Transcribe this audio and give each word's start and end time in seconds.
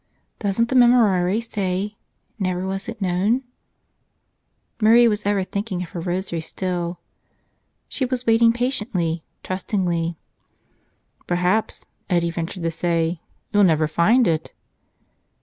Doesn't 0.39 0.69
the 0.69 0.75
Memorare 0.75 1.39
say: 1.47 1.95
'never 2.39 2.65
was 2.65 2.89
it 2.89 2.99
known'?" 3.03 3.43
Marie 4.81 5.07
was 5.07 5.27
ever 5.27 5.43
thinking 5.43 5.83
of 5.83 5.91
her 5.91 5.99
rosary 5.99 6.41
still. 6.41 6.97
She 7.87 8.05
was 8.05 8.25
waiting 8.25 8.51
patiently, 8.51 9.23
trustingly. 9.43 10.17
"Perhaps," 11.27 11.85
Eddie 12.09 12.31
ventured 12.31 12.63
to 12.63 12.71
say, 12.71 13.21
"you'll 13.53 13.63
never 13.63 13.87
find 13.87 14.27
it." 14.27 14.51